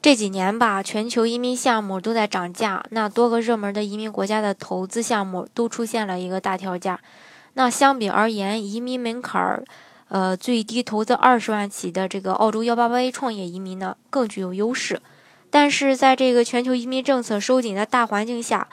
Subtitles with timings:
[0.00, 7.00] 这几年吧，全球移民项目都在涨价，那多个热门的移民国家的投资项目都出现了一个大调价。
[7.54, 9.64] 那相比而言，移民门槛儿，
[10.08, 15.02] 呃，最低投资二十万起的这个澳洲幺八八 A 创业移民呢，更具有优势。
[15.50, 18.68] 但是在这个全球移民政策收紧的大环境下，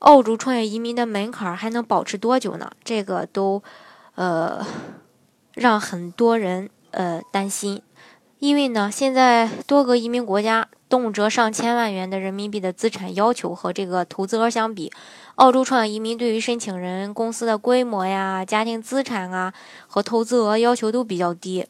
[0.00, 2.70] 澳洲创业移民的门槛还能保持多久呢？
[2.84, 3.62] 这个都，
[4.16, 4.64] 呃，
[5.54, 7.80] 让很多人呃担心。
[8.38, 14.92] 因为呢，现在多个移民国家动辄上千万元的人民币的资产要求和这个投资额相比，
[15.34, 19.52] 澳洲创业移民对于申请人公司的规模呀、家庭资产啊
[19.88, 21.66] 和投资额要求都比较低。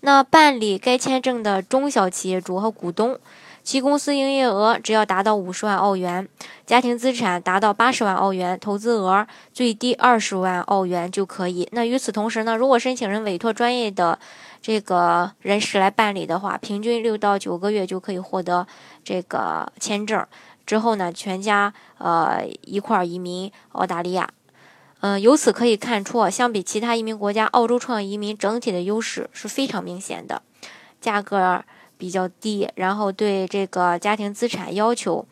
[0.00, 3.18] 那办理该签证的中小企业主和股东，
[3.62, 6.28] 其公司营业额只要达到五十万澳元，
[6.66, 11.68] 家庭资产达到八十万澳元，投资额最低二十万澳元就可以。
[11.72, 14.18] 那与此同时呢，如果申请人委托专业的
[14.60, 18.66] 这个人士来办理的话，平均六到九个月就可以获得
[19.04, 20.26] 这个签证。
[20.66, 24.28] 之后呢，全家呃一块移民澳大利亚。
[25.00, 30.42] 嗯，由此可以看出，相比其他移民国家，澳洲创业移民整体的优势是非常明显的，
[31.00, 31.64] 价格
[32.00, 35.26] 比较低，然后对这个家庭资产要求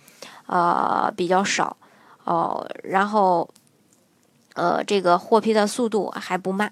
[0.47, 1.78] 呃比较少
[2.24, 3.48] 哦，然后
[4.55, 6.70] 呃这个获批的速度还不慢。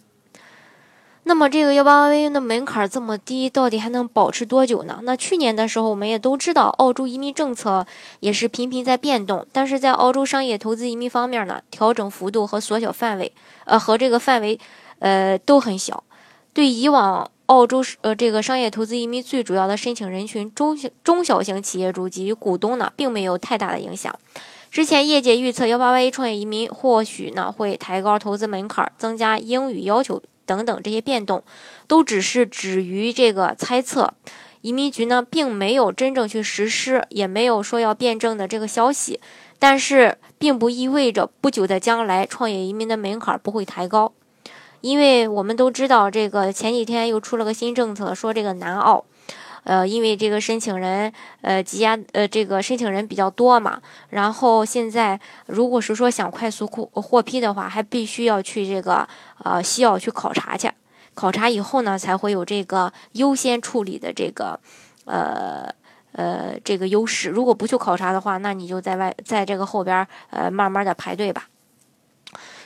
[1.29, 5.01] 那么这个幺八八 A 的门槛这么低，到底还能保持多久呢？
[5.03, 7.85] 那去年的时候，我们也都知道，澳洲移民政策
[8.21, 9.45] 也是频频在变动。
[9.51, 13.33] 但是在澳洲商业投资移民方面呢，调整幅度和缩小范围，
[13.65, 14.61] 呃，和这个范围，
[15.01, 16.05] 呃，都很小。
[16.53, 24.15] 对以往澳洲呃这个商业投资移民最主要的申请人群中中小型企业主及股东呢，并没有太大的影响。
[24.71, 30.23] 之前业界预测幺八八一创业移民或许呢会抬高投资门槛，增加英语要求。
[30.45, 31.43] 等等这些变动，
[31.89, 34.15] 都只是止于这个猜测。
[34.61, 39.19] 移民局呢，并没有真正去实施，也没有说要变证的这个消息。
[39.59, 44.13] 但是，并不意味着不久的将来，创业移民的门槛不会抬高。
[44.81, 49.05] 因为我们都知道，这个前几天又出了个新政策，说这个南澳，
[49.65, 53.81] 呃，因为这个申请人，呃，积压，呃，这个申请人比较多嘛。
[54.11, 59.09] 然后现在，如果是说想快速获获批的话，还必须要去这个。
[59.45, 60.71] 呃，西澳去考察去，
[61.15, 64.59] 考察以后呢，才会有这个优先处理的这个，
[65.05, 65.71] 呃
[66.13, 67.29] 呃，这个优势。
[67.29, 71.49] 如果不去考察的话，那你就在外，在这个后边呃，慢慢的排队吧。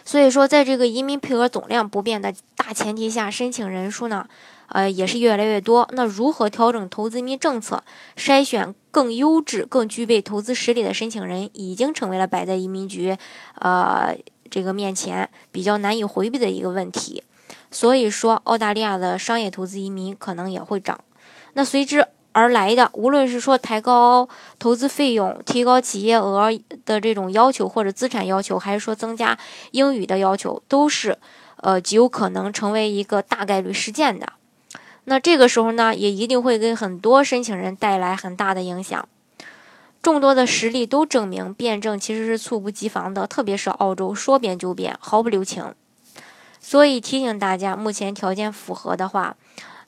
[0.04, 4.26] 所以说，在这个移民配额总量不变的大前提下，申请人数呢，
[4.68, 5.88] 呃，也是越来越多。
[5.92, 7.82] 那如何调整投资移民政策，
[8.16, 13.16] 筛选更优质、更具备投资实力的申请人，已经成为了摆在移民局，
[13.56, 14.16] 呃。
[14.52, 17.22] 这个面前比较难以回避的一个问题，
[17.70, 20.98] 所以说澳大利亚的商业投资移民可能也会涨。
[21.52, 26.50] 那随之而来的，无论是说抬高投资费用、提高企业额
[26.84, 29.38] 的这种要求或者资产要求，还是说增加
[29.72, 31.18] 英语的要求，都是
[31.56, 34.32] 呃极有可能成为一个大概率事件的。
[35.04, 39.08] 那这个时候呢，也一定会给很多申请人带来很大的影响。
[40.02, 45.74] 众多的实例都证明，变证其实是猝不及防的，特别是澳洲说变就变，毫不留情。
[46.58, 49.36] 所以提醒大家，目前条件符合的话，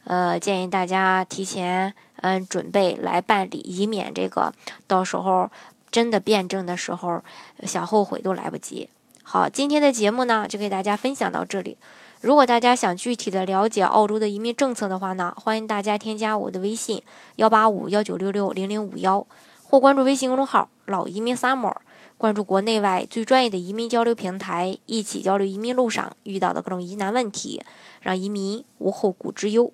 [0.04, 4.52] 呃，建议大家提前嗯准备来办理，以免这个
[4.86, 5.50] 到时候
[5.90, 7.22] 真的变证的时候
[7.64, 8.88] 想后悔都来不及。
[9.22, 11.76] 好，今天的节目呢就给大家分享到这里。
[12.20, 17.02] 如果大家想具体的了解澳洲的移民政策的话呢，欢迎大家添加我的微信
[17.36, 19.26] 幺八五幺九六六零零五幺。
[19.64, 21.74] 或关注微信公众号“老移民 summer”，
[22.18, 27.62] 关注国内外最专业的移民交流平台，一起交流移民路上遇到的各种疑难问题，
[28.02, 29.72] 让移民无后顾之忧。